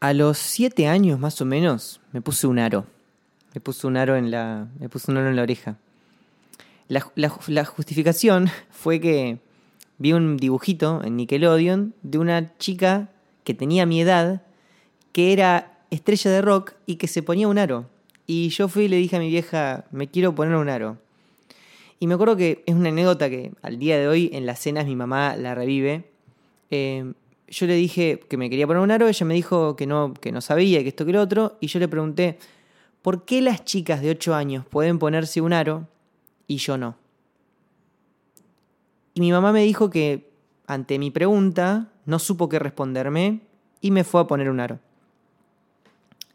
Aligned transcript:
A 0.00 0.12
los 0.12 0.38
siete 0.38 0.86
años 0.86 1.18
más 1.18 1.40
o 1.40 1.44
menos 1.44 2.00
me 2.12 2.20
puse 2.20 2.46
un 2.46 2.60
aro. 2.60 2.86
Me 3.52 3.60
puse 3.60 3.84
un 3.84 3.96
aro 3.96 4.14
en 4.14 4.30
la, 4.30 4.68
me 4.78 4.88
puse 4.88 5.10
un 5.10 5.16
aro 5.16 5.28
en 5.28 5.34
la 5.34 5.42
oreja. 5.42 5.76
La, 6.86 7.64
justificación 7.64 8.48
fue 8.70 9.00
que 9.00 9.38
vi 9.98 10.12
un 10.12 10.36
dibujito 10.36 11.02
en 11.02 11.16
Nickelodeon 11.16 11.94
de 12.02 12.18
una 12.18 12.56
chica 12.58 13.08
que 13.42 13.54
tenía 13.54 13.86
mi 13.86 14.00
edad, 14.00 14.42
que 15.10 15.32
era 15.32 15.80
estrella 15.90 16.30
de 16.30 16.42
rock 16.42 16.74
y 16.86 16.94
que 16.96 17.08
se 17.08 17.24
ponía 17.24 17.48
un 17.48 17.58
aro. 17.58 17.86
Y 18.24 18.50
yo 18.50 18.68
fui 18.68 18.84
y 18.84 18.88
le 18.88 18.98
dije 18.98 19.16
a 19.16 19.20
mi 19.20 19.28
vieja, 19.28 19.84
me 19.90 20.06
quiero 20.06 20.32
poner 20.32 20.54
un 20.54 20.68
aro. 20.68 20.96
Y 21.98 22.06
me 22.06 22.14
acuerdo 22.14 22.36
que 22.36 22.62
es 22.66 22.74
una 22.76 22.90
anécdota 22.90 23.28
que 23.28 23.50
al 23.62 23.80
día 23.80 23.98
de 23.98 24.06
hoy 24.06 24.30
en 24.32 24.46
las 24.46 24.60
cenas 24.60 24.86
mi 24.86 24.94
mamá 24.94 25.34
la 25.34 25.56
revive. 25.56 26.04
Eh, 26.70 27.14
yo 27.50 27.66
le 27.66 27.74
dije 27.74 28.20
que 28.28 28.36
me 28.36 28.50
quería 28.50 28.66
poner 28.66 28.82
un 28.82 28.90
aro, 28.90 29.08
ella 29.08 29.26
me 29.26 29.34
dijo 29.34 29.76
que 29.76 29.86
no, 29.86 30.14
que 30.14 30.32
no 30.32 30.40
sabía, 30.40 30.82
que 30.82 30.88
esto 30.88 31.04
que 31.04 31.12
lo 31.12 31.20
otro, 31.20 31.56
y 31.60 31.66
yo 31.68 31.78
le 31.78 31.88
pregunté, 31.88 32.38
¿por 33.02 33.24
qué 33.24 33.40
las 33.40 33.64
chicas 33.64 34.02
de 34.02 34.10
8 34.10 34.34
años 34.34 34.66
pueden 34.66 34.98
ponerse 34.98 35.40
un 35.40 35.52
aro 35.52 35.86
y 36.46 36.58
yo 36.58 36.76
no? 36.76 36.96
Y 39.14 39.20
mi 39.20 39.32
mamá 39.32 39.52
me 39.52 39.62
dijo 39.62 39.90
que 39.90 40.30
ante 40.66 40.98
mi 40.98 41.10
pregunta 41.10 41.88
no 42.04 42.18
supo 42.18 42.48
qué 42.48 42.58
responderme 42.58 43.40
y 43.80 43.90
me 43.90 44.04
fue 44.04 44.20
a 44.20 44.26
poner 44.26 44.50
un 44.50 44.60
aro. 44.60 44.78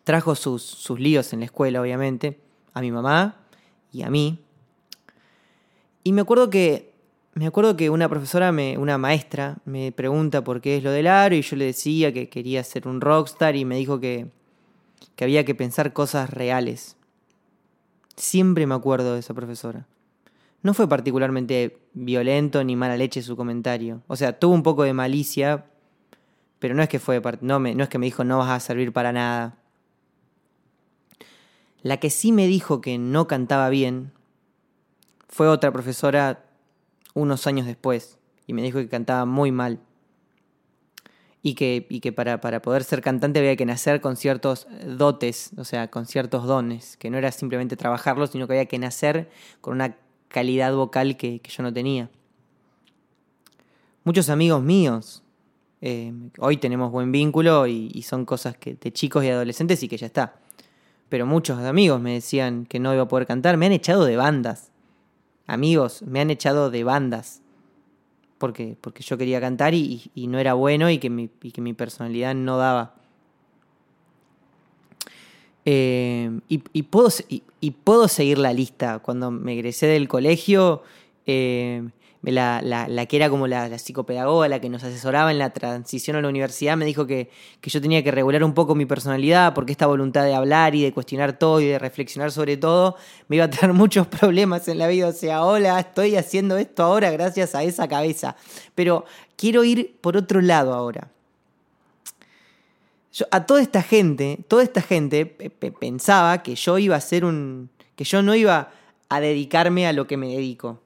Trajo 0.04 0.36
sus, 0.36 0.64
sus 0.64 1.00
líos 1.00 1.32
en 1.32 1.40
la 1.40 1.46
escuela, 1.46 1.82
obviamente, 1.82 2.40
a 2.74 2.82
mi 2.82 2.92
mamá 2.92 3.38
y 3.92 4.02
a 4.02 4.10
mí. 4.10 4.40
Y 6.04 6.12
me 6.12 6.22
acuerdo 6.22 6.50
que 6.50 6.93
me 7.36 7.48
acuerdo 7.48 7.76
que 7.76 7.90
una 7.90 8.10
profesora, 8.10 8.52
me, 8.52 8.78
una 8.78 8.98
maestra, 8.98 9.58
me 9.66 9.92
pregunta 9.92 10.44
por 10.44 10.62
qué 10.62 10.78
es 10.78 10.84
lo 10.84 10.92
del 10.92 11.08
aro 11.08 11.36
y 11.36 11.42
yo 11.42 11.56
le 11.56 11.66
decía 11.66 12.14
que 12.14 12.30
quería 12.30 12.64
ser 12.64 12.88
un 12.88 13.02
rockstar 13.02 13.56
y 13.56 13.66
me 13.66 13.76
dijo 13.76 14.00
que, 14.00 14.28
que 15.16 15.24
había 15.24 15.44
que 15.44 15.56
pensar 15.56 15.94
cosas 15.94 16.30
reales. 16.30 16.96
Siempre 18.16 18.68
me 18.68 18.76
acuerdo 18.76 19.14
de 19.14 19.22
esa 19.22 19.34
profesora. 19.34 19.88
No 20.62 20.76
fue 20.76 20.88
particularmente 20.88 21.80
violento 21.94 22.64
ni 22.64 22.76
mala 22.76 22.98
leche 22.98 23.24
su 23.24 23.36
comentario. 23.36 24.04
O 24.08 24.16
sea, 24.16 24.38
tuvo 24.38 24.54
un 24.54 24.64
poco 24.64 24.84
de 24.84 24.94
malicia, 24.94 25.66
pero 26.60 26.76
no 26.76 26.84
es 26.84 26.90
que 26.90 27.00
fue 27.00 27.22
no, 27.42 27.60
me, 27.60 27.74
no 27.74 27.84
es 27.84 27.90
que 27.90 27.98
me 27.98 28.06
dijo 28.06 28.24
no 28.24 28.38
vas 28.38 28.52
a 28.52 28.60
servir 28.60 28.94
para 28.94 29.12
nada. 29.12 29.58
La 31.82 31.98
que 31.98 32.12
sí 32.12 32.32
me 32.32 32.48
dijo 32.48 32.80
que 32.80 32.98
no 33.00 33.28
cantaba 33.28 33.70
bien 33.70 34.12
fue 35.28 35.48
otra 35.48 35.72
profesora 35.74 36.46
unos 37.14 37.48
años 37.48 37.66
después 37.66 38.18
y 38.48 38.54
me 38.54 38.62
dijo 38.62 38.80
que 38.80 38.90
cantaba 38.90 39.26
muy 39.26 39.52
mal. 39.52 39.80
Y 41.46 41.56
que, 41.56 41.86
y 41.90 42.00
que 42.00 42.14
para, 42.14 42.40
para, 42.40 42.62
poder 42.62 42.86
ser 42.86 43.02
cantante 43.02 43.40
había 43.40 43.58
que 43.58 43.66
nacer 43.66 44.00
con 44.00 44.16
ciertos 44.16 44.66
dotes, 44.86 45.52
o 45.58 45.66
sea, 45.66 45.90
con 45.90 46.06
ciertos 46.06 46.46
dones, 46.46 46.96
que 46.96 47.10
no 47.10 47.18
era 47.18 47.34
simplemente 47.34 47.76
trabajarlos, 47.76 48.30
sino 48.30 48.48
que 48.48 48.54
había 48.54 48.66
que 48.66 48.80
nacer 48.80 49.30
con 49.60 49.74
una 49.74 49.98
calidad 50.30 50.74
vocal 50.74 51.18
que, 51.18 51.42
yo 51.44 51.64
no 51.64 51.74
tenía. 51.74 52.10
Muchos 54.06 54.30
amigos 54.30 54.64
míos, 54.64 55.22
eh, 55.82 56.14
hoy 56.40 56.56
tenemos 56.58 56.92
buen 56.94 57.12
vínculo 57.12 57.68
y, 57.68 57.92
y, 57.94 58.04
son 58.04 58.24
cosas 58.26 58.56
que, 58.56 58.76
de 58.76 58.94
chicos 58.94 59.26
y 59.26 59.30
adolescentes 59.30 59.84
y 59.84 59.90
que 59.90 59.98
ya 59.98 60.06
está. 60.06 60.36
Pero 61.10 61.26
muchos 61.26 61.60
amigos 61.60 62.00
me 62.00 62.14
decían 62.14 62.66
que 62.66 62.80
no 62.80 62.94
iba 62.94 63.04
a 63.04 63.08
poder 63.10 63.28
cantar, 63.28 63.58
me 63.58 63.66
han 63.66 63.74
echado 63.74 64.06
de 64.06 64.16
bandas 64.16 64.72
amigos 65.48 66.02
me 66.04 66.22
han 66.22 66.30
echado 66.30 66.70
de 66.70 66.84
bandas 66.84 67.42
porque, 68.44 68.76
porque 68.82 69.04
yo 69.04 69.18
quería 69.18 69.40
cantar 69.40 69.74
y, 69.74 70.12
no 70.16 70.38
era 70.38 70.54
bueno 70.54 70.90
y 70.90 70.98
que 70.98 71.10
mi, 71.10 71.30
que 71.30 71.62
mi 71.62 71.72
personalidad 71.72 72.36
no 72.36 72.58
daba. 72.58 72.94
Eh, 75.64 76.30
y, 76.50 76.84
puedo, 76.84 77.08
y, 77.30 77.72
puedo 77.72 78.10
seguir 78.10 78.38
la 78.38 78.52
lista. 78.52 79.00
Cuando 79.00 79.32
me 79.32 79.54
egresé 79.54 79.88
del 79.88 80.10
colegio, 80.10 80.84
eh, 81.26 81.88
la, 82.32 82.62
la, 82.62 83.06
que 83.06 83.18
era 83.18 83.30
como 83.30 83.48
la, 83.48 83.78
psicopedagoga, 83.78 84.48
la 84.48 84.62
que 84.62 84.70
nos 84.70 84.84
asesoraba 84.84 85.32
en 85.32 85.40
la 85.40 85.50
transición 85.50 86.16
a 86.16 86.22
la 86.22 86.30
universidad, 86.30 86.78
me 86.78 86.86
dijo 86.86 87.06
que, 87.06 87.30
que, 87.60 87.70
yo 87.70 87.82
tenía 87.82 88.02
que 88.02 88.12
regular 88.12 88.44
un 88.46 88.54
poco 88.54 88.76
mi 88.76 88.86
personalidad 88.86 89.54
porque 89.54 89.74
esta 89.74 89.88
voluntad 89.88 90.24
de 90.24 90.34
hablar 90.34 90.74
y 90.74 90.84
de 90.84 90.94
cuestionar 90.94 91.38
todo 91.38 91.60
y 91.60 91.66
de 91.66 91.80
reflexionar 91.80 92.32
sobre 92.32 92.56
todo 92.56 92.96
me 93.28 93.36
iba 93.36 93.46
a 93.46 93.50
traer 93.50 93.74
muchos 93.74 94.08
problemas 94.08 94.68
en 94.70 94.78
la 94.78 94.88
vida. 94.88 95.10
O 95.10 95.14
sea, 95.14 95.44
hola, 95.44 95.80
estoy 95.80 96.16
haciendo 96.16 96.58
esto 96.58 96.84
ahora 96.84 97.12
gracias 97.12 97.56
a 97.56 97.64
esa 97.64 97.88
cabeza. 97.90 98.38
Pero 98.74 99.06
quiero 99.36 99.66
ir 99.66 99.98
por 100.00 100.16
otro 100.16 100.40
lado 100.40 100.74
ahora. 100.74 101.10
Yo, 103.12 103.26
a 103.32 103.46
toda 103.46 103.62
esta 103.62 103.84
gente, 103.84 104.40
toda 104.48 104.64
esta 104.64 104.82
gente 104.82 105.26
pensaba 105.80 106.42
que 106.42 106.56
yo 106.56 106.80
iba 106.80 106.96
a 106.96 107.02
ser 107.02 107.26
un. 107.26 107.70
que 107.96 108.06
yo 108.06 108.24
no 108.24 108.34
iba 108.34 108.72
a 109.10 109.20
dedicarme 109.20 109.86
a 109.88 109.94
lo 109.94 110.08
que 110.08 110.18
me 110.18 110.30
dedico. 110.30 110.80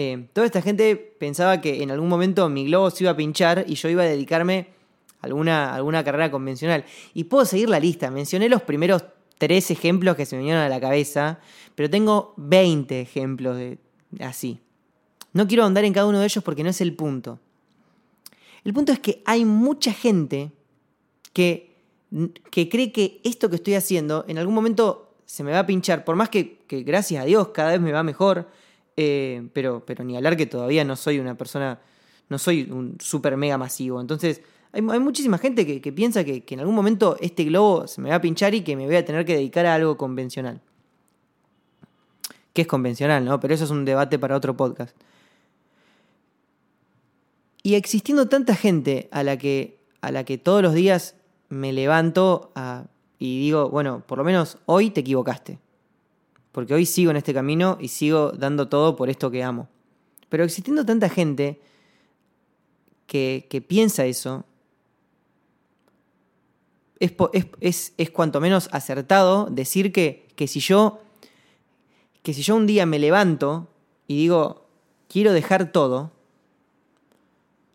Eh, 0.00 0.28
toda 0.32 0.46
esta 0.46 0.62
gente 0.62 0.94
pensaba 0.94 1.60
que 1.60 1.82
en 1.82 1.90
algún 1.90 2.08
momento 2.08 2.48
mi 2.48 2.66
globo 2.66 2.88
se 2.88 3.02
iba 3.02 3.10
a 3.10 3.16
pinchar 3.16 3.64
y 3.66 3.74
yo 3.74 3.88
iba 3.88 4.04
a 4.04 4.06
dedicarme 4.06 4.68
a 5.20 5.26
alguna, 5.26 5.74
alguna 5.74 6.04
carrera 6.04 6.30
convencional. 6.30 6.84
Y 7.14 7.24
puedo 7.24 7.44
seguir 7.44 7.68
la 7.68 7.80
lista. 7.80 8.08
Mencioné 8.08 8.48
los 8.48 8.62
primeros 8.62 9.02
tres 9.38 9.72
ejemplos 9.72 10.14
que 10.14 10.24
se 10.24 10.36
me 10.36 10.42
vinieron 10.42 10.62
a 10.62 10.68
la 10.68 10.80
cabeza, 10.80 11.40
pero 11.74 11.90
tengo 11.90 12.32
20 12.36 13.00
ejemplos 13.00 13.60
así. 14.20 14.60
No 15.32 15.48
quiero 15.48 15.64
andar 15.64 15.84
en 15.84 15.92
cada 15.92 16.06
uno 16.06 16.20
de 16.20 16.26
ellos 16.26 16.44
porque 16.44 16.62
no 16.62 16.70
es 16.70 16.80
el 16.80 16.94
punto. 16.94 17.40
El 18.62 18.74
punto 18.74 18.92
es 18.92 19.00
que 19.00 19.20
hay 19.24 19.44
mucha 19.44 19.92
gente 19.92 20.52
que, 21.32 21.74
que 22.52 22.68
cree 22.68 22.92
que 22.92 23.20
esto 23.24 23.50
que 23.50 23.56
estoy 23.56 23.74
haciendo 23.74 24.24
en 24.28 24.38
algún 24.38 24.54
momento 24.54 25.16
se 25.26 25.42
me 25.42 25.50
va 25.50 25.58
a 25.58 25.66
pinchar, 25.66 26.04
por 26.04 26.14
más 26.14 26.28
que 26.28 26.60
gracias 26.68 27.20
a 27.20 27.24
Dios 27.24 27.48
cada 27.48 27.72
vez 27.72 27.80
me 27.80 27.90
va 27.90 28.04
mejor, 28.04 28.46
eh, 29.00 29.48
pero, 29.52 29.84
pero 29.86 30.02
ni 30.02 30.16
hablar 30.16 30.36
que 30.36 30.46
todavía 30.46 30.84
no 30.84 30.96
soy 30.96 31.20
una 31.20 31.36
persona, 31.36 31.78
no 32.28 32.36
soy 32.36 32.68
un 32.68 32.96
super 32.98 33.36
mega 33.36 33.56
masivo. 33.56 34.00
Entonces, 34.00 34.42
hay, 34.72 34.82
muchísima 34.82 35.38
gente 35.38 35.80
que, 35.80 35.92
piensa 35.92 36.24
que, 36.24 36.44
en 36.44 36.58
algún 36.58 36.74
momento 36.74 37.16
este 37.20 37.44
globo 37.44 37.86
se 37.86 38.00
me 38.00 38.08
va 38.08 38.16
a 38.16 38.20
pinchar 38.20 38.56
y 38.56 38.62
que 38.62 38.74
me 38.74 38.86
voy 38.86 38.96
a 38.96 39.04
tener 39.04 39.24
que 39.24 39.34
dedicar 39.34 39.66
a 39.66 39.76
algo 39.76 39.96
convencional. 39.96 40.60
Que 42.52 42.62
es 42.62 42.66
convencional, 42.66 43.24
¿no? 43.24 43.38
Pero 43.38 43.54
eso 43.54 43.62
es 43.62 43.70
un 43.70 43.84
debate 43.84 44.18
para 44.18 44.34
otro 44.34 44.56
podcast. 44.56 44.96
Y 47.62 47.76
existiendo 47.76 48.26
tanta 48.26 48.56
gente 48.56 49.08
a 49.12 49.22
la 49.22 49.36
que, 49.36 49.78
a 50.00 50.10
la 50.10 50.24
que 50.24 50.38
todos 50.38 50.60
los 50.60 50.74
días 50.74 51.14
me 51.50 51.72
levanto 51.72 52.50
y 53.20 53.42
digo, 53.42 53.70
bueno, 53.70 54.02
por 54.04 54.18
lo 54.18 54.24
menos 54.24 54.58
hoy 54.66 54.90
te 54.90 55.02
equivocaste 55.02 55.60
porque 56.58 56.74
hoy 56.74 56.86
sigo 56.86 57.12
en 57.12 57.16
este 57.16 57.32
camino 57.32 57.78
y 57.80 57.86
sigo 57.86 58.32
dando 58.32 58.66
todo 58.66 58.96
por 58.96 59.08
esto 59.10 59.30
que 59.30 59.44
amo. 59.44 59.68
Pero 60.28 60.42
existiendo 60.42 60.84
tanta 60.84 61.08
gente 61.08 61.60
que, 63.06 63.64
piensa 63.68 64.06
eso, 64.06 64.44
es, 66.98 67.92
es, 67.96 68.10
cuanto 68.10 68.40
menos 68.40 68.68
acertado 68.72 69.46
decir 69.48 69.92
que, 69.92 70.26
que, 70.34 70.48
si 70.48 70.58
yo, 70.58 71.00
que 72.24 72.34
si 72.34 72.42
yo 72.42 72.56
un 72.56 72.66
día 72.66 72.86
me 72.86 72.98
levanto 72.98 73.68
y 74.08 74.16
digo, 74.16 74.66
quiero 75.06 75.32
dejar 75.32 75.70
todo, 75.70 76.10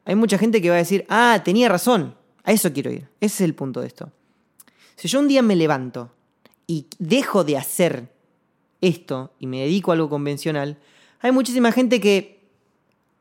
hay 0.04 0.16
mucha 0.16 0.38
gente 0.38 0.62
que 0.62 0.72
va 0.72 0.76
a 0.76 0.80
decir, 0.80 1.06
ah, 1.08 1.42
tenía 1.46 1.70
razón, 1.70 2.16
a 2.44 2.52
eso 2.52 2.74
quiero 2.74 2.92
ir. 2.92 3.08
Ese 3.22 3.36
es 3.36 3.42
el 3.48 3.56
punto 3.56 3.80
de 3.80 3.88
esto. 3.88 4.12
Si 4.98 5.08
yo 5.08 5.22
un 5.22 5.30
día 5.30 5.42
me 5.42 5.56
levanto 5.56 6.12
y 6.68 6.88
dejo 7.00 7.46
de 7.46 7.58
hacer 7.58 8.13
esto 8.84 9.34
y 9.40 9.48
me 9.48 9.62
dedico 9.62 9.92
a 9.92 9.96
algo 9.96 10.10
convencional, 10.10 10.78
hay 11.20 11.32
muchísima 11.32 11.72
gente 11.72 12.00
que 12.00 12.44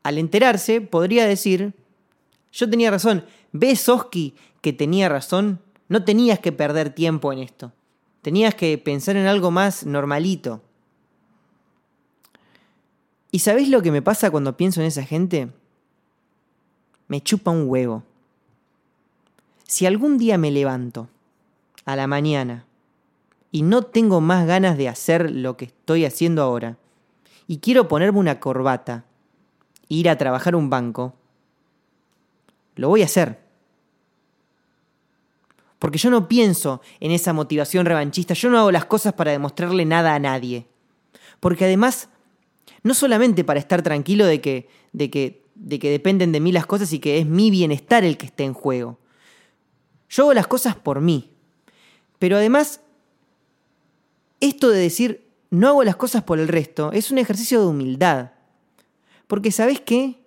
al 0.03 0.17
enterarse 0.17 0.81
podría 0.81 1.25
decir, 1.25 1.73
yo 2.51 2.69
tenía 2.69 2.91
razón, 2.91 3.25
ves 3.53 3.87
Oski 3.87 4.35
que 4.61 4.73
tenía 4.73 5.07
razón, 5.09 5.61
no 5.87 6.03
tenías 6.03 6.39
que 6.39 6.51
perder 6.51 6.89
tiempo 6.89 7.31
en 7.31 7.39
esto, 7.39 7.71
tenías 8.21 8.55
que 8.55 8.77
pensar 8.77 9.15
en 9.15 9.25
algo 9.25 9.51
más 9.51 9.85
normalito. 9.85 10.61
¿Y 13.31 13.39
sabés 13.39 13.69
lo 13.69 13.81
que 13.81 13.91
me 13.91 14.01
pasa 14.01 14.29
cuando 14.29 14.57
pienso 14.57 14.81
en 14.81 14.87
esa 14.87 15.03
gente? 15.03 15.49
Me 17.07 17.21
chupa 17.21 17.51
un 17.51 17.67
huevo. 17.67 18.03
Si 19.65 19.85
algún 19.85 20.17
día 20.17 20.37
me 20.37 20.51
levanto 20.51 21.07
a 21.85 21.95
la 21.95 22.05
mañana 22.05 22.65
y 23.53 23.61
no 23.61 23.83
tengo 23.83 24.19
más 24.19 24.47
ganas 24.47 24.79
de 24.79 24.89
hacer 24.89 25.29
lo 25.29 25.55
que 25.57 25.65
estoy 25.65 26.05
haciendo 26.05 26.41
ahora, 26.41 26.79
y 27.45 27.59
quiero 27.59 27.87
ponerme 27.87 28.17
una 28.17 28.39
corbata, 28.39 29.05
ir 29.87 30.09
a 30.09 30.17
trabajar 30.17 30.55
un 30.55 30.71
banco, 30.71 31.13
lo 32.75 32.89
voy 32.89 33.03
a 33.03 33.05
hacer. 33.05 33.39
Porque 35.77 35.99
yo 35.99 36.09
no 36.09 36.27
pienso 36.27 36.81
en 36.99 37.11
esa 37.11 37.31
motivación 37.31 37.85
revanchista, 37.85 38.33
yo 38.33 38.49
no 38.49 38.57
hago 38.57 38.71
las 38.71 38.85
cosas 38.85 39.13
para 39.13 39.29
demostrarle 39.29 39.85
nada 39.85 40.15
a 40.15 40.19
nadie. 40.19 40.65
Porque 41.39 41.65
además, 41.65 42.09
no 42.81 42.95
solamente 42.95 43.43
para 43.43 43.59
estar 43.59 43.83
tranquilo 43.83 44.25
de 44.25 44.41
que, 44.41 44.67
de 44.93 45.11
que, 45.11 45.45
de 45.53 45.77
que 45.77 45.91
dependen 45.91 46.31
de 46.31 46.39
mí 46.39 46.51
las 46.51 46.65
cosas 46.65 46.91
y 46.91 46.97
que 46.97 47.19
es 47.19 47.27
mi 47.27 47.51
bienestar 47.51 48.03
el 48.03 48.17
que 48.17 48.25
esté 48.25 48.45
en 48.45 48.53
juego. 48.53 48.97
Yo 50.09 50.23
hago 50.23 50.33
las 50.33 50.47
cosas 50.47 50.75
por 50.75 51.01
mí. 51.01 51.29
Pero 52.17 52.37
además, 52.37 52.79
esto 54.43 54.69
de 54.69 54.79
decir 54.79 55.29
no 55.49 55.67
hago 55.69 55.83
las 55.83 55.95
cosas 55.95 56.23
por 56.23 56.39
el 56.39 56.47
resto 56.47 56.91
es 56.91 57.11
un 57.11 57.17
ejercicio 57.17 57.61
de 57.61 57.67
humildad. 57.67 58.31
Porque 59.27 59.51
sabes 59.51 59.79
qué? 59.79 60.19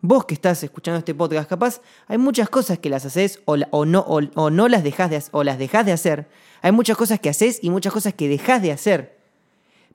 Vos 0.00 0.26
que 0.26 0.34
estás 0.34 0.62
escuchando 0.62 0.98
este 0.98 1.14
podcast, 1.14 1.48
capaz 1.48 1.80
hay 2.06 2.18
muchas 2.18 2.48
cosas 2.48 2.78
que 2.78 2.90
las 2.90 3.04
haces 3.04 3.40
o, 3.44 3.56
no, 3.56 4.00
o, 4.00 4.50
no 4.50 4.68
las 4.68 4.84
dejas 4.84 5.10
de, 5.10 5.22
o 5.30 5.42
las 5.42 5.58
dejas 5.58 5.86
de 5.86 5.92
hacer. 5.92 6.28
Hay 6.60 6.72
muchas 6.72 6.96
cosas 6.96 7.18
que 7.18 7.30
haces 7.30 7.60
y 7.62 7.70
muchas 7.70 7.92
cosas 7.92 8.14
que 8.14 8.28
dejas 8.28 8.62
de 8.62 8.72
hacer 8.72 9.18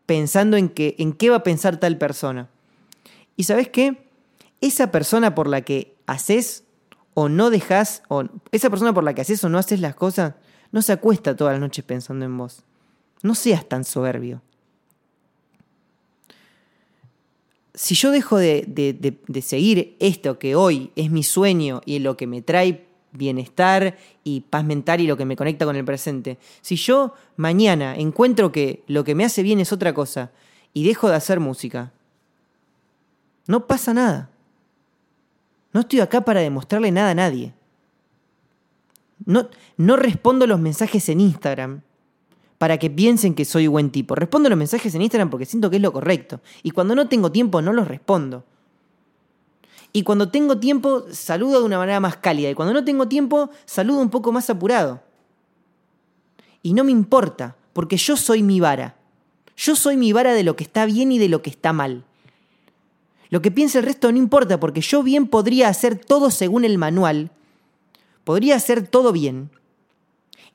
pensando 0.05 0.57
en, 0.57 0.69
que, 0.69 0.95
en 0.97 1.13
qué 1.13 1.29
va 1.29 1.37
a 1.37 1.43
pensar 1.43 1.77
tal 1.77 1.97
persona. 1.97 2.49
Y 3.35 3.43
sabes 3.43 3.69
qué? 3.69 4.09
Esa 4.59 4.91
persona 4.91 5.35
por 5.35 5.47
la 5.47 5.61
que 5.61 5.95
haces 6.07 6.63
o 7.13 7.29
no 7.29 7.49
dejas, 7.49 8.03
o 8.07 8.23
esa 8.51 8.69
persona 8.69 8.93
por 8.93 9.03
la 9.03 9.13
que 9.13 9.21
haces 9.21 9.43
o 9.43 9.49
no 9.49 9.57
haces 9.57 9.81
las 9.81 9.95
cosas, 9.95 10.33
no 10.71 10.81
se 10.81 10.93
acuesta 10.93 11.35
todas 11.35 11.53
las 11.53 11.61
noches 11.61 11.85
pensando 11.85 12.25
en 12.25 12.37
vos. 12.37 12.63
No 13.23 13.35
seas 13.35 13.67
tan 13.67 13.83
soberbio. 13.83 14.41
Si 17.73 17.93
yo 17.93 18.11
dejo 18.11 18.37
de, 18.37 18.63
de, 18.67 19.41
seguir 19.41 19.95
esto 19.99 20.39
que 20.39 20.55
hoy 20.55 20.91
es 20.95 21.11
mi 21.11 21.21
sueño 21.21 21.81
y 21.85 21.99
lo 21.99 22.17
que 22.17 22.25
me 22.25 22.41
trae 22.41 22.87
bienestar 23.11 23.97
y 24.23 24.41
paz 24.41 24.65
mental 24.65 24.99
y 24.99 25.07
lo 25.07 25.15
que 25.15 25.25
me 25.25 25.35
conecta 25.35 25.65
con 25.65 25.75
el 25.75 25.85
presente, 25.85 26.39
si 26.61 26.75
yo 26.75 27.13
mañana 27.35 27.95
encuentro 27.95 28.51
que 28.51 28.83
lo 28.87 29.03
que 29.03 29.13
me 29.13 29.25
hace 29.25 29.43
bien 29.43 29.59
es 29.59 29.71
otra 29.71 29.93
cosa 29.93 30.31
y 30.73 30.87
dejo 30.87 31.07
de 31.07 31.15
hacer 31.17 31.39
música, 31.39 31.91
no 33.45 33.67
pasa 33.67 33.93
nada. 33.93 34.29
No 35.71 35.81
estoy 35.81 35.99
acá 35.99 36.21
para 36.21 36.41
demostrarle 36.41 36.91
nada 36.91 37.11
a 37.11 37.15
nadie. 37.15 37.53
No, 39.23 39.49
no 39.77 39.97
respondo 39.97 40.47
los 40.47 40.59
mensajes 40.59 41.09
en 41.09 41.21
Instagram 41.21 41.81
para 42.57 42.77
que 42.77 42.89
piensen 42.89 43.35
que 43.35 43.45
soy 43.45 43.67
buen 43.67 43.91
tipo. 43.91 44.15
Respondo 44.15 44.49
los 44.49 44.57
mensajes 44.57 44.93
en 44.95 45.01
Instagram 45.01 45.29
porque 45.29 45.45
siento 45.45 45.69
que 45.69 45.75
es 45.75 45.81
lo 45.81 45.93
correcto. 45.93 46.41
Y 46.63 46.71
cuando 46.71 46.95
no 46.95 47.07
tengo 47.07 47.31
tiempo, 47.31 47.61
no 47.61 47.73
los 47.73 47.87
respondo. 47.87 48.43
Y 49.93 50.03
cuando 50.03 50.29
tengo 50.29 50.57
tiempo, 50.57 51.05
saludo 51.11 51.59
de 51.59 51.65
una 51.65 51.77
manera 51.77 51.99
más 51.99 52.17
cálida. 52.17 52.49
Y 52.49 52.55
cuando 52.55 52.73
no 52.73 52.83
tengo 52.83 53.07
tiempo, 53.07 53.49
saludo 53.65 53.99
un 53.99 54.09
poco 54.09 54.31
más 54.31 54.49
apurado. 54.49 55.01
Y 56.61 56.73
no 56.73 56.83
me 56.83 56.91
importa, 56.91 57.55
porque 57.73 57.97
yo 57.97 58.17
soy 58.17 58.43
mi 58.43 58.59
vara. 58.59 58.95
Yo 59.55 59.75
soy 59.75 59.97
mi 59.97 60.11
vara 60.11 60.33
de 60.33 60.43
lo 60.43 60.55
que 60.55 60.63
está 60.63 60.85
bien 60.85 61.11
y 61.11 61.19
de 61.19 61.29
lo 61.29 61.41
que 61.41 61.49
está 61.49 61.73
mal. 61.73 62.03
Lo 63.29 63.41
que 63.41 63.51
piense 63.51 63.79
el 63.79 63.85
resto 63.85 64.11
no 64.11 64.17
importa, 64.17 64.59
porque 64.59 64.81
yo 64.81 65.03
bien 65.03 65.27
podría 65.27 65.67
hacer 65.67 65.97
todo 65.97 66.31
según 66.31 66.65
el 66.65 66.77
manual. 66.77 67.31
Podría 68.23 68.55
hacer 68.55 68.87
todo 68.87 69.11
bien. 69.11 69.49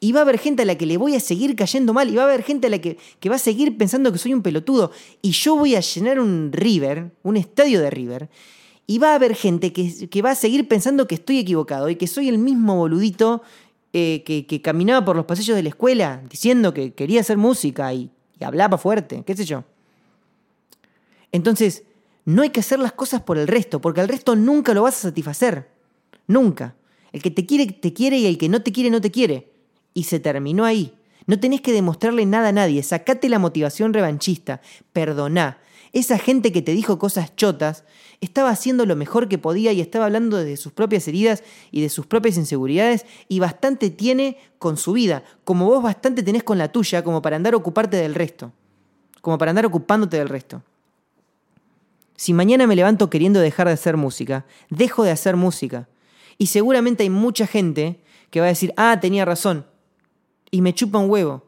Y 0.04 0.10
va 0.10 0.18
a 0.18 0.22
haber 0.22 0.40
gente 0.40 0.62
a 0.62 0.64
la 0.64 0.76
que 0.76 0.84
le 0.84 0.96
voy 0.96 1.14
a 1.14 1.20
seguir 1.20 1.54
cayendo 1.54 1.92
mal. 1.92 2.10
Y 2.10 2.16
va 2.16 2.22
a 2.22 2.24
haber 2.24 2.42
gente 2.42 2.66
a 2.66 2.70
la 2.70 2.80
que, 2.80 2.98
que 3.20 3.28
va 3.28 3.36
a 3.36 3.38
seguir 3.38 3.78
pensando 3.78 4.10
que 4.10 4.18
soy 4.18 4.34
un 4.34 4.42
pelotudo. 4.42 4.90
Y 5.22 5.30
yo 5.30 5.54
voy 5.54 5.76
a 5.76 5.80
llenar 5.80 6.18
un 6.18 6.50
River, 6.50 7.12
un 7.22 7.36
estadio 7.36 7.80
de 7.80 7.88
River. 7.88 8.28
Y 8.88 8.98
va 8.98 9.12
a 9.12 9.14
haber 9.14 9.36
gente 9.36 9.72
que, 9.72 10.08
que 10.08 10.20
va 10.20 10.32
a 10.32 10.34
seguir 10.34 10.66
pensando 10.66 11.06
que 11.06 11.14
estoy 11.14 11.38
equivocado 11.38 11.88
y 11.88 11.94
que 11.94 12.08
soy 12.08 12.28
el 12.28 12.38
mismo 12.38 12.74
boludito 12.74 13.42
eh, 13.92 14.24
que, 14.26 14.44
que, 14.44 14.60
caminaba 14.60 15.04
por 15.04 15.14
los 15.14 15.24
pasillos 15.24 15.54
de 15.54 15.62
la 15.62 15.68
escuela 15.68 16.20
diciendo 16.28 16.74
que 16.74 16.94
quería 16.94 17.20
hacer 17.20 17.36
música 17.36 17.94
y, 17.94 18.10
y 18.40 18.44
hablaba 18.44 18.78
fuerte, 18.78 19.22
qué 19.24 19.36
sé 19.36 19.44
yo. 19.44 19.62
Entonces, 21.30 21.84
no 22.24 22.42
hay 22.42 22.50
que 22.50 22.58
hacer 22.58 22.80
las 22.80 22.92
cosas 22.92 23.22
por 23.22 23.38
el 23.38 23.46
resto, 23.46 23.80
porque 23.80 24.00
al 24.00 24.08
resto 24.08 24.34
nunca 24.34 24.74
lo 24.74 24.82
vas 24.82 24.96
a 24.96 25.08
satisfacer. 25.10 25.68
Nunca. 26.26 26.74
El 27.12 27.22
que 27.22 27.30
te 27.30 27.46
quiere, 27.46 27.66
te 27.66 27.92
quiere 27.92 28.18
y 28.18 28.26
el 28.26 28.36
que 28.36 28.48
no 28.48 28.64
te 28.64 28.72
quiere, 28.72 28.90
no 28.90 29.00
te 29.00 29.12
quiere. 29.12 29.51
Y 29.94 30.04
se 30.04 30.20
terminó 30.20 30.64
ahí. 30.64 30.94
No 31.26 31.38
tenés 31.38 31.60
que 31.60 31.72
demostrarle 31.72 32.26
nada 32.26 32.48
a 32.48 32.52
nadie. 32.52 32.82
Sacate 32.82 33.28
la 33.28 33.38
motivación 33.38 33.92
revanchista. 33.92 34.60
Perdoná. 34.92 35.58
Esa 35.92 36.18
gente 36.18 36.52
que 36.52 36.62
te 36.62 36.72
dijo 36.72 36.98
cosas 36.98 37.36
chotas 37.36 37.84
estaba 38.22 38.50
haciendo 38.50 38.86
lo 38.86 38.96
mejor 38.96 39.28
que 39.28 39.36
podía 39.36 39.72
y 39.72 39.80
estaba 39.80 40.06
hablando 40.06 40.38
de 40.38 40.56
sus 40.56 40.72
propias 40.72 41.06
heridas 41.08 41.42
y 41.70 41.82
de 41.82 41.88
sus 41.88 42.06
propias 42.06 42.36
inseguridades 42.36 43.04
y 43.28 43.40
bastante 43.40 43.90
tiene 43.90 44.38
con 44.58 44.76
su 44.76 44.92
vida, 44.92 45.24
como 45.44 45.66
vos 45.66 45.82
bastante 45.82 46.22
tenés 46.22 46.44
con 46.44 46.56
la 46.56 46.70
tuya, 46.70 47.02
como 47.02 47.20
para 47.20 47.36
andar 47.36 47.54
ocuparte 47.54 47.96
del 47.96 48.14
resto. 48.14 48.52
Como 49.20 49.38
para 49.38 49.50
andar 49.50 49.66
ocupándote 49.66 50.16
del 50.16 50.28
resto. 50.28 50.62
Si 52.16 52.32
mañana 52.32 52.68
me 52.68 52.76
levanto 52.76 53.10
queriendo 53.10 53.40
dejar 53.40 53.66
de 53.66 53.74
hacer 53.74 53.96
música, 53.96 54.46
dejo 54.70 55.02
de 55.02 55.10
hacer 55.10 55.36
música. 55.36 55.88
Y 56.38 56.46
seguramente 56.46 57.02
hay 57.02 57.10
mucha 57.10 57.46
gente 57.46 58.00
que 58.30 58.40
va 58.40 58.46
a 58.46 58.50
decir, 58.50 58.72
ah, 58.76 58.98
tenía 59.00 59.24
razón. 59.24 59.66
Y 60.52 60.62
me 60.62 60.72
chupa 60.72 60.98
un 60.98 61.10
huevo. 61.10 61.42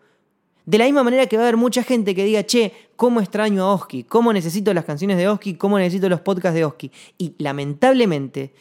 De 0.67 0.79
la 0.79 0.87
misma 0.87 1.05
manera 1.05 1.27
que 1.27 1.37
va 1.37 1.45
a 1.45 1.47
haber 1.47 1.57
mucha 1.57 1.85
gente 1.85 2.15
que 2.17 2.25
diga, 2.25 2.45
che, 2.45 2.73
cómo 2.97 3.21
extraño 3.21 3.63
a 3.63 3.73
Oski, 3.75 4.03
cómo 4.03 4.33
necesito 4.33 4.75
las 4.75 4.85
canciones 4.85 5.19
de 5.19 5.29
Oski, 5.29 5.55
cómo 5.55 5.79
necesito 5.79 6.09
los 6.09 6.21
podcasts 6.21 6.57
de 6.57 6.65
Oski. 6.65 6.91
Y 7.19 7.35
lamentablemente, 7.39 8.53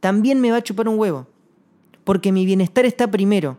también 0.00 0.40
me 0.40 0.50
va 0.50 0.56
a 0.56 0.62
chupar 0.62 0.88
un 0.88 0.98
huevo. 0.98 1.28
Porque 2.02 2.32
mi 2.32 2.44
bienestar 2.44 2.86
está 2.86 3.08
primero. 3.10 3.58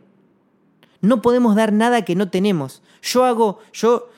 No 1.00 1.22
podemos 1.22 1.56
dar 1.56 1.72
nada 1.72 2.04
que 2.04 2.16
no 2.16 2.30
tenemos. 2.30 2.82
Yo 3.02 3.24
hago, 3.24 3.60
yo 3.72 4.10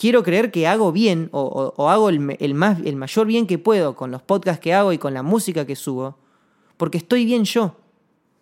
quiero 0.00 0.22
creer 0.22 0.50
que 0.50 0.66
hago 0.66 0.92
bien 0.92 1.28
o, 1.32 1.88
hago 1.88 2.08
el, 2.08 2.20
más, 2.54 2.78
el 2.80 2.96
mayor 2.96 3.26
bien 3.26 3.46
que 3.46 3.58
puedo 3.58 3.94
con 3.94 4.10
los 4.10 4.22
podcasts 4.22 4.60
que 4.60 4.72
hago 4.72 4.92
y 4.92 4.98
con 4.98 5.12
la 5.12 5.22
música 5.22 5.66
que 5.66 5.76
subo, 5.76 6.16
porque 6.78 6.96
estoy 6.98 7.26
bien 7.26 7.44
yo. 7.44 7.76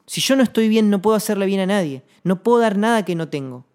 Si 0.08 0.22
yo 0.22 0.36
no 0.36 0.42
estoy 0.42 0.70
bien, 0.70 0.88
no 0.88 1.02
puedo 1.02 1.16
hacerle 1.16 1.44
bien 1.44 1.60
a 1.60 1.66
nadie. 1.66 2.02
No 2.24 2.42
puedo 2.42 2.60
dar 2.60 2.78
nada 2.78 3.04
que 3.04 3.14
no 3.14 3.28
tengo. 3.28 3.66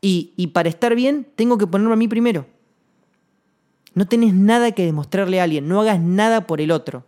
Y, 0.00 0.32
y 0.36 0.48
para 0.48 0.68
estar 0.68 0.94
bien, 0.94 1.26
tengo 1.34 1.58
que 1.58 1.66
ponerme 1.66 1.94
a 1.94 1.96
mí 1.96 2.06
primero. 2.06 2.46
No 3.94 4.06
tenés 4.06 4.34
nada 4.34 4.70
que 4.70 4.84
demostrarle 4.84 5.40
a 5.40 5.44
alguien, 5.44 5.66
no 5.66 5.80
hagas 5.80 5.98
nada 5.98 6.46
por 6.46 6.60
el 6.60 6.70
otro. 6.70 7.04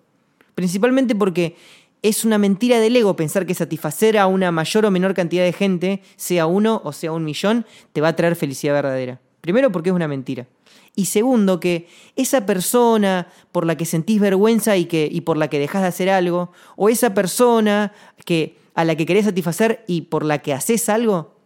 Principalmente 0.56 1.14
porque 1.14 1.54
es 2.02 2.24
una 2.24 2.38
mentira 2.38 2.80
del 2.80 2.96
ego 2.96 3.14
pensar 3.14 3.46
que 3.46 3.54
satisfacer 3.54 4.18
a 4.18 4.26
una 4.26 4.50
mayor 4.50 4.84
o 4.84 4.90
menor 4.90 5.14
cantidad 5.14 5.44
de 5.44 5.52
gente, 5.52 6.02
sea 6.16 6.46
uno 6.46 6.80
o 6.84 6.92
sea 6.92 7.12
un 7.12 7.24
millón, 7.24 7.66
te 7.92 8.00
va 8.00 8.08
a 8.08 8.16
traer 8.16 8.34
felicidad 8.34 8.74
verdadera. 8.74 9.20
Primero 9.42 9.70
porque 9.70 9.90
es 9.90 9.94
una 9.94 10.08
mentira. 10.08 10.48
Y 10.98 11.04
segundo, 11.04 11.60
que 11.60 11.88
esa 12.16 12.46
persona 12.46 13.28
por 13.52 13.66
la 13.66 13.76
que 13.76 13.84
sentís 13.84 14.18
vergüenza 14.18 14.78
y, 14.78 14.86
que, 14.86 15.06
y 15.12 15.20
por 15.20 15.36
la 15.36 15.48
que 15.48 15.58
dejas 15.58 15.82
de 15.82 15.88
hacer 15.88 16.08
algo, 16.08 16.50
o 16.74 16.88
esa 16.88 17.12
persona 17.12 17.92
que, 18.24 18.58
a 18.74 18.84
la 18.86 18.96
que 18.96 19.04
querés 19.04 19.26
satisfacer 19.26 19.84
y 19.86 20.02
por 20.02 20.24
la 20.24 20.38
que 20.38 20.54
haces 20.54 20.88
algo, 20.88 21.36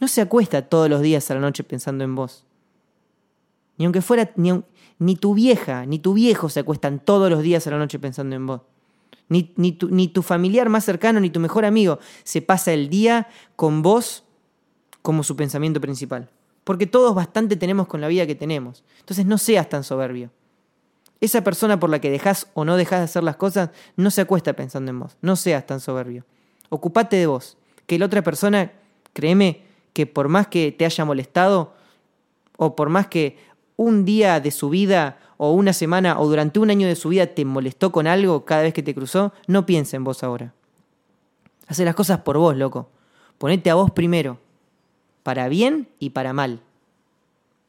no 0.00 0.08
se 0.08 0.20
acuesta 0.20 0.62
todos 0.62 0.90
los 0.90 1.00
días 1.00 1.30
a 1.30 1.34
la 1.34 1.40
noche 1.40 1.62
pensando 1.62 2.02
en 2.02 2.16
vos. 2.16 2.44
Ni 3.78 3.84
aunque 3.84 4.02
fuera, 4.02 4.32
ni, 4.34 4.50
ni 4.98 5.14
tu 5.14 5.32
vieja, 5.32 5.86
ni 5.86 6.00
tu 6.00 6.12
viejo 6.12 6.48
se 6.48 6.58
acuestan 6.58 6.98
todos 6.98 7.30
los 7.30 7.40
días 7.42 7.64
a 7.68 7.70
la 7.70 7.78
noche 7.78 8.00
pensando 8.00 8.34
en 8.34 8.46
vos. 8.46 8.62
Ni, 9.28 9.52
ni, 9.56 9.70
tu, 9.70 9.90
ni 9.90 10.08
tu 10.08 10.22
familiar 10.22 10.68
más 10.68 10.84
cercano, 10.84 11.20
ni 11.20 11.30
tu 11.30 11.38
mejor 11.38 11.64
amigo 11.64 12.00
se 12.24 12.42
pasa 12.42 12.72
el 12.72 12.88
día 12.88 13.28
con 13.54 13.82
vos 13.82 14.24
como 15.02 15.22
su 15.22 15.36
pensamiento 15.36 15.80
principal. 15.80 16.30
Porque 16.64 16.86
todos 16.86 17.14
bastante 17.14 17.56
tenemos 17.56 17.86
con 17.86 18.00
la 18.00 18.08
vida 18.08 18.26
que 18.26 18.34
tenemos. 18.34 18.84
Entonces 19.00 19.26
no 19.26 19.38
seas 19.38 19.68
tan 19.68 19.84
soberbio. 19.84 20.30
Esa 21.20 21.42
persona 21.42 21.78
por 21.78 21.90
la 21.90 22.00
que 22.00 22.10
dejas 22.10 22.48
o 22.54 22.64
no 22.64 22.76
dejas 22.76 23.00
de 23.00 23.04
hacer 23.04 23.22
las 23.22 23.36
cosas 23.36 23.70
no 23.96 24.10
se 24.10 24.20
acuesta 24.20 24.52
pensando 24.54 24.90
en 24.90 25.00
vos. 25.00 25.16
No 25.20 25.36
seas 25.36 25.66
tan 25.66 25.80
soberbio. 25.80 26.24
Ocupate 26.68 27.16
de 27.16 27.26
vos. 27.26 27.56
Que 27.86 27.98
la 27.98 28.06
otra 28.06 28.22
persona, 28.22 28.72
créeme, 29.12 29.62
que 29.92 30.06
por 30.06 30.28
más 30.28 30.46
que 30.46 30.72
te 30.72 30.84
haya 30.84 31.04
molestado, 31.04 31.74
o 32.56 32.76
por 32.76 32.88
más 32.88 33.08
que 33.08 33.38
un 33.76 34.04
día 34.04 34.40
de 34.40 34.50
su 34.50 34.70
vida, 34.70 35.18
o 35.36 35.52
una 35.52 35.72
semana, 35.72 36.20
o 36.20 36.28
durante 36.28 36.60
un 36.60 36.70
año 36.70 36.86
de 36.86 36.94
su 36.94 37.08
vida 37.08 37.26
te 37.26 37.44
molestó 37.44 37.90
con 37.90 38.06
algo 38.06 38.44
cada 38.44 38.62
vez 38.62 38.72
que 38.72 38.82
te 38.82 38.94
cruzó, 38.94 39.32
no 39.48 39.66
piense 39.66 39.96
en 39.96 40.04
vos 40.04 40.22
ahora. 40.22 40.54
Hace 41.66 41.84
las 41.84 41.94
cosas 41.94 42.20
por 42.20 42.38
vos, 42.38 42.56
loco. 42.56 42.90
Ponete 43.38 43.70
a 43.70 43.74
vos 43.74 43.90
primero 43.90 44.38
para 45.22 45.48
bien 45.48 45.88
y 45.98 46.10
para 46.10 46.32
mal. 46.32 46.60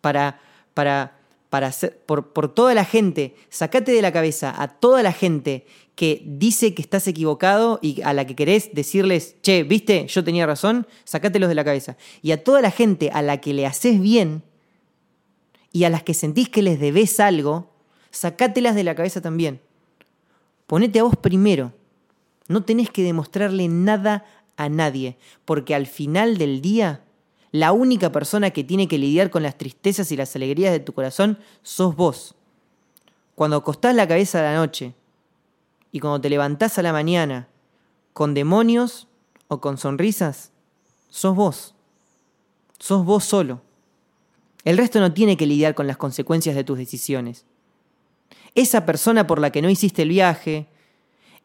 Para, 0.02 0.42
para, 0.74 1.18
para 1.50 1.72
por, 2.06 2.34
por 2.34 2.54
toda 2.54 2.74
la 2.74 2.86
gente, 2.86 3.36
sacate 3.50 3.92
de 3.92 4.02
la 4.02 4.12
cabeza 4.12 4.54
a 4.62 4.68
toda 4.68 5.04
la 5.04 5.14
gente 5.14 5.66
que 5.96 6.24
dice 6.26 6.74
que 6.74 6.82
estás 6.82 7.08
equivocado 7.08 7.80
y 7.82 8.02
a 8.02 8.14
la 8.14 8.26
que 8.26 8.36
querés 8.36 8.74
decirles, 8.74 9.36
che, 9.42 9.64
viste, 9.64 10.08
yo 10.08 10.24
tenía 10.24 10.46
razón, 10.46 10.88
sacátelos 11.04 11.50
de 11.50 11.56
la 11.56 11.64
cabeza. 11.64 11.98
Y 12.22 12.32
a 12.32 12.44
toda 12.44 12.62
la 12.62 12.72
gente 12.72 13.12
a 13.14 13.22
la 13.22 13.40
que 13.40 13.54
le 13.54 13.68
haces 13.68 14.02
bien 14.02 14.44
y 15.72 15.84
a 15.84 15.90
las 15.90 16.04
que 16.04 16.14
sentís 16.14 16.50
que 16.50 16.64
les 16.64 16.80
debes 16.80 17.20
algo, 17.20 17.70
sacátelas 18.10 18.76
de 18.76 18.84
la 18.84 18.96
cabeza 18.96 19.22
también. 19.22 19.62
Ponete 20.66 21.00
a 21.00 21.04
vos 21.04 21.16
primero. 21.16 21.74
No 22.48 22.64
tenés 22.64 22.90
que 22.90 23.04
demostrarle 23.04 23.68
nada 23.68 24.26
a 24.58 24.70
nadie, 24.70 25.18
porque 25.46 25.76
al 25.76 25.88
final 25.88 26.38
del 26.38 26.62
día 26.62 27.03
la 27.54 27.72
única 27.72 28.12
persona 28.12 28.50
que 28.50 28.64
tiene 28.64 28.88
que 28.88 28.98
lidiar 28.98 29.30
con 29.30 29.44
las 29.44 29.60
tristezas 29.60 30.12
y 30.12 30.18
las 30.18 30.36
alegrías 30.36 30.72
de 30.72 30.80
tu 30.80 30.92
corazón 30.92 31.38
sos 31.62 31.96
vos. 31.96 32.34
Cuando 33.36 33.58
acostás 33.58 33.96
la 33.96 34.08
cabeza 34.08 34.40
a 34.40 34.52
la 34.52 34.56
noche 34.56 34.96
y 35.92 36.00
cuando 36.00 36.20
te 36.20 36.32
levantás 36.32 36.80
a 36.80 36.82
la 36.82 36.92
mañana 36.92 37.48
con 38.12 38.34
demonios 38.34 39.08
o 39.50 39.62
con 39.62 39.78
sonrisas, 39.78 40.52
sos 41.10 41.36
vos. 41.36 41.76
Sos 42.80 43.06
vos 43.06 43.24
solo. 43.24 43.62
El 44.66 44.76
resto 44.76 45.00
no 45.00 45.14
tiene 45.14 45.38
que 45.38 45.46
lidiar 45.46 45.76
con 45.76 45.86
las 45.86 45.98
consecuencias 45.98 46.56
de 46.56 46.64
tus 46.64 46.80
decisiones. 46.80 47.46
Esa 48.56 48.84
persona 48.84 49.28
por 49.28 49.38
la 49.38 49.52
que 49.52 49.62
no 49.62 49.70
hiciste 49.70 50.02
el 50.02 50.10
viaje, 50.10 50.66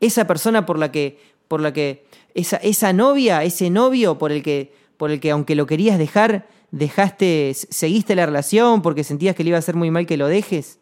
esa 0.00 0.27
persona 0.27 0.65
por 0.65 0.79
la 0.79 0.91
que, 0.91 1.21
por 1.49 1.61
la 1.61 1.75
que, 1.75 2.07
esa, 2.33 2.57
esa 2.57 2.95
novia, 2.95 3.45
ese 3.45 3.69
novio 3.69 4.17
por 4.17 4.33
el 4.33 4.43
que, 4.43 4.88
por 4.99 5.11
el 5.11 5.21
que 5.21 5.31
aunque 5.31 5.55
lo 5.55 5.64
querías 5.64 5.99
dejar, 5.99 6.47
dejaste, 6.71 7.55
seguiste 7.55 8.14
la 8.14 8.26
relación 8.26 8.83
porque 8.83 9.05
sentías 9.05 9.35
que 9.35 9.45
le 9.45 9.50
iba 9.50 9.59
a 9.59 9.62
ser 9.62 9.76
muy 9.76 9.90
mal 9.90 10.05
que 10.05 10.19
lo 10.19 10.26
dejes. 10.26 10.78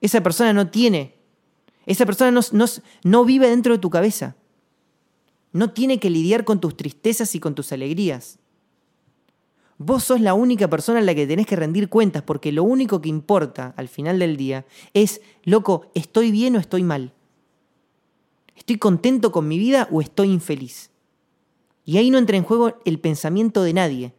Esa 0.00 0.20
persona 0.22 0.52
no 0.52 0.70
tiene, 0.70 1.14
esa 1.86 2.06
persona 2.06 2.32
no, 2.32 2.40
no, 2.50 2.64
no 3.04 3.24
vive 3.24 3.48
dentro 3.48 3.74
de 3.74 3.78
tu 3.78 3.90
cabeza. 3.90 4.34
No 5.52 5.70
tiene 5.70 6.00
que 6.00 6.10
lidiar 6.10 6.44
con 6.44 6.60
tus 6.60 6.76
tristezas 6.76 7.34
y 7.34 7.40
con 7.40 7.54
tus 7.54 7.70
alegrías. 7.70 8.38
Vos 9.76 10.04
sos 10.04 10.20
la 10.20 10.32
única 10.32 10.68
persona 10.70 11.00
en 11.00 11.06
la 11.06 11.14
que 11.14 11.26
tenés 11.26 11.46
que 11.46 11.56
rendir 11.56 11.88
cuentas 11.88 12.22
porque 12.22 12.52
lo 12.52 12.62
único 12.62 13.00
que 13.00 13.08
importa 13.08 13.74
al 13.76 13.88
final 13.88 14.18
del 14.18 14.36
día 14.36 14.64
es, 14.94 15.20
loco, 15.44 15.90
¿estoy 15.94 16.30
bien 16.30 16.56
o 16.56 16.60
estoy 16.60 16.82
mal? 16.82 17.12
¿Estoy 18.56 18.78
contento 18.78 19.32
con 19.32 19.48
mi 19.48 19.58
vida 19.58 19.88
o 19.90 20.00
estoy 20.00 20.30
infeliz? 20.30 20.91
Y 21.84 21.98
ahí 21.98 22.10
no 22.10 22.18
entra 22.18 22.36
en 22.36 22.44
juego 22.44 22.78
el 22.84 22.98
pensamiento 22.98 23.62
de 23.62 23.72
nadie, 23.72 24.14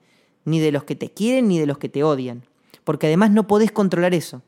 ni 0.46 0.60
de 0.60 0.72
los 0.72 0.84
que 0.84 0.96
te 0.96 1.10
quieren 1.10 1.48
ni 1.48 1.60
de 1.60 1.66
los 1.66 1.78
que 1.78 1.90
te 1.90 2.04
odian, 2.04 2.44
porque 2.84 3.08
además 3.08 3.32
no 3.32 3.48
podés 3.48 3.72
controlar 3.72 4.14
eso. 4.14 4.42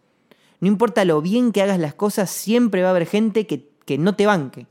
No 0.59 0.67
importa 0.67 1.05
lo 1.05 1.21
bien 1.21 1.51
que 1.51 1.61
hagas 1.61 1.79
las 1.79 1.93
cosas, 1.93 2.29
siempre 2.29 2.81
va 2.81 2.89
a 2.89 2.91
haber 2.91 3.05
gente 3.05 3.47
que, 3.47 3.69
que 3.85 3.97
no 3.97 4.15
te 4.15 4.25
banque. 4.25 4.67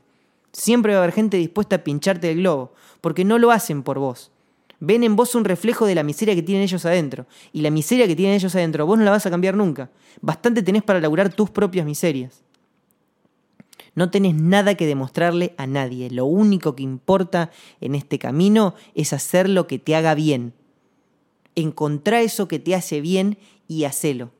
Siempre 0.51 0.93
va 0.93 0.99
a 0.99 1.03
haber 1.03 1.13
gente 1.13 1.37
dispuesta 1.37 1.77
a 1.77 1.83
pincharte 1.83 2.31
el 2.31 2.37
globo, 2.37 2.73
porque 3.01 3.25
no 3.25 3.39
lo 3.39 3.51
hacen 3.51 3.83
por 3.83 3.99
vos. 3.99 4.31
Ven 4.79 5.03
en 5.03 5.15
vos 5.15 5.35
un 5.35 5.45
reflejo 5.45 5.85
de 5.85 5.95
la 5.95 6.03
miseria 6.03 6.35
que 6.35 6.43
tienen 6.43 6.63
ellos 6.63 6.85
adentro. 6.85 7.25
Y 7.51 7.61
la 7.61 7.71
miseria 7.71 8.07
que 8.07 8.15
tienen 8.15 8.35
ellos 8.35 8.55
adentro, 8.55 8.85
vos 8.85 8.97
no 8.97 9.03
la 9.03 9.11
vas 9.11 9.25
a 9.25 9.31
cambiar 9.31 9.55
nunca. 9.55 9.89
Bastante 10.21 10.61
tenés 10.61 10.83
para 10.83 10.99
laburar 10.99 11.33
tus 11.33 11.49
propias 11.49 11.85
miserias. 11.85 12.44
No 13.95 14.11
tenés 14.11 14.35
nada 14.35 14.75
que 14.75 14.85
demostrarle 14.85 15.55
a 15.57 15.67
nadie. 15.67 16.09
Lo 16.11 16.25
único 16.25 16.75
que 16.75 16.83
importa 16.83 17.49
en 17.79 17.95
este 17.95 18.19
camino 18.19 18.75
es 18.93 19.13
hacer 19.13 19.49
lo 19.49 19.67
que 19.67 19.79
te 19.79 19.95
haga 19.95 20.13
bien. 20.13 20.53
Encontrá 21.55 22.21
eso 22.21 22.49
que 22.49 22.59
te 22.59 22.75
hace 22.75 22.99
bien 22.99 23.37
y 23.69 23.85
hacelo. 23.85 24.31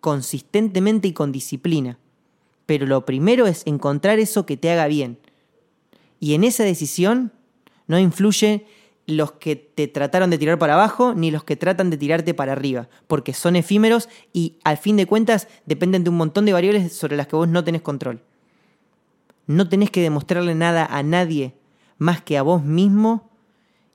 Consistentemente 0.00 1.08
y 1.08 1.12
con 1.12 1.32
disciplina. 1.32 1.98
Pero 2.64 2.86
lo 2.86 3.04
primero 3.04 3.48
es 3.48 3.66
encontrar 3.66 4.20
eso 4.20 4.46
que 4.46 4.56
te 4.56 4.70
haga 4.70 4.86
bien. 4.86 5.18
Y 6.20 6.34
en 6.34 6.44
esa 6.44 6.62
decisión 6.62 7.32
no 7.88 7.98
influye 7.98 8.64
los 9.06 9.32
que 9.32 9.56
te 9.56 9.88
trataron 9.88 10.30
de 10.30 10.38
tirar 10.38 10.60
para 10.60 10.74
abajo 10.74 11.14
ni 11.14 11.32
los 11.32 11.42
que 11.42 11.56
tratan 11.56 11.90
de 11.90 11.96
tirarte 11.96 12.34
para 12.34 12.52
arriba, 12.52 12.88
porque 13.08 13.34
son 13.34 13.56
efímeros 13.56 14.08
y 14.32 14.58
al 14.62 14.76
fin 14.76 14.96
de 14.96 15.06
cuentas 15.06 15.48
dependen 15.66 16.04
de 16.04 16.10
un 16.10 16.16
montón 16.16 16.44
de 16.44 16.52
variables 16.52 16.92
sobre 16.92 17.16
las 17.16 17.26
que 17.26 17.34
vos 17.34 17.48
no 17.48 17.64
tenés 17.64 17.82
control. 17.82 18.22
No 19.46 19.68
tenés 19.68 19.90
que 19.90 20.02
demostrarle 20.02 20.54
nada 20.54 20.86
a 20.86 21.02
nadie 21.02 21.54
más 21.98 22.22
que 22.22 22.38
a 22.38 22.42
vos 22.42 22.62
mismo 22.62 23.30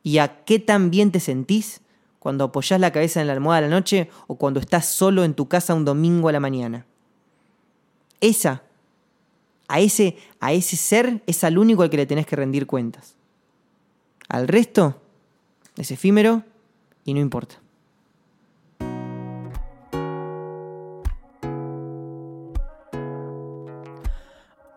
y 0.04 0.20
a 0.20 0.44
qué 0.46 0.60
tan 0.60 0.90
bien 0.90 1.12
te 1.12 1.20
sentís 1.20 1.82
cuando 2.20 2.46
apoyás 2.46 2.80
la 2.80 2.92
cabeza 2.92 3.22
en 3.22 3.28
la 3.28 3.34
almohada 3.34 3.60
a 3.60 3.70
la 3.70 3.76
noche 3.76 4.10
o 4.28 4.36
cuando 4.36 4.60
estás 4.60 4.86
solo 4.86 5.24
en 5.24 5.34
tu 5.34 5.48
casa 5.48 5.74
un 5.74 5.86
domingo 5.86 6.30
a 6.30 6.32
la 6.32 6.40
mañana. 6.40 6.86
Esa, 8.20 8.64
a 9.68 9.80
ese, 9.80 10.18
a 10.40 10.54
ese 10.54 10.76
ser 10.76 11.22
es 11.28 11.44
al 11.44 11.58
único 11.58 11.84
al 11.84 11.90
que 11.90 11.98
le 11.98 12.06
tenés 12.06 12.26
que 12.26 12.36
rendir 12.36 12.66
cuentas. 12.68 13.16
Al 14.30 14.48
resto 14.48 15.00
es 15.78 15.92
efímero 15.92 16.44
y 17.06 17.14
no 17.14 17.20
importa. 17.20 17.60